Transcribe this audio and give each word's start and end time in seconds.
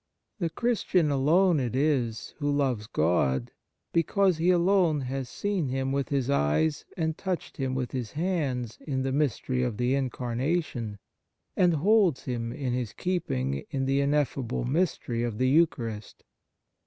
The 0.39 0.49
Christian 0.49 1.11
alone 1.11 1.59
it 1.59 1.75
is 1.75 2.33
who 2.39 2.49
loves 2.49 2.87
God, 2.87 3.51
because 3.93 4.37
he 4.37 4.49
alone 4.49 5.01
has 5.01 5.29
seen 5.29 5.67
Him 5.67 5.91
with 5.91 6.09
his 6.09 6.27
eyes 6.27 6.85
and 6.97 7.15
touched 7.15 7.57
Him 7.57 7.75
with 7.75 7.91
his 7.91 8.13
hands 8.13 8.79
in 8.87 9.03
the 9.03 9.11
mystery 9.11 9.61
of 9.61 9.77
the 9.77 9.93
Incar 9.93 9.95
* 9.95 9.95
Lev. 9.95 10.07
xx 10.07 10.07
vi. 10.07 10.13
2. 10.17 10.25
On 10.25 10.31
Piety 10.33 10.55
nation, 10.55 10.99
and 11.55 11.73
holds 11.75 12.23
Him 12.23 12.51
in 12.51 12.73
his 12.73 12.93
keep 12.93 13.29
ing 13.29 13.63
in 13.69 13.85
the 13.85 14.01
ineffable 14.01 14.65
mystery 14.65 15.21
of 15.21 15.37
the 15.37 15.49
Eucharist. 15.49 16.23